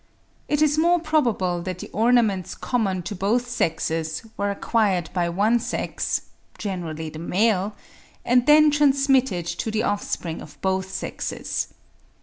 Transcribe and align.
It 0.47 0.63
is 0.63 0.79
more 0.79 0.99
probable 0.99 1.61
that 1.61 1.77
the 1.77 1.89
ornaments 1.89 2.55
common 2.55 3.03
to 3.03 3.13
both 3.13 3.47
sexes 3.47 4.23
were 4.35 4.49
acquired 4.49 5.11
by 5.13 5.29
one 5.29 5.59
sex, 5.59 6.21
generally 6.57 7.11
the 7.11 7.19
male, 7.19 7.75
and 8.25 8.47
then 8.47 8.71
transmitted 8.71 9.45
to 9.45 9.69
the 9.69 9.83
offspring 9.83 10.41
of 10.41 10.59
both 10.61 10.89
sexes. 10.89 11.67